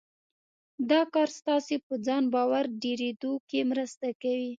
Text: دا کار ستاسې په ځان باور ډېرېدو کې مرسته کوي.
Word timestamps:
دا 0.91 1.01
کار 1.13 1.29
ستاسې 1.39 1.75
په 1.85 1.93
ځان 2.05 2.23
باور 2.33 2.65
ډېرېدو 2.83 3.33
کې 3.49 3.59
مرسته 3.71 4.07
کوي. 4.21 4.49